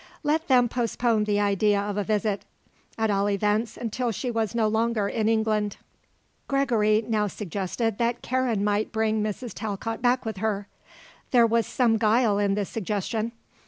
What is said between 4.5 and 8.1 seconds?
no longer in England. Gregory now suggested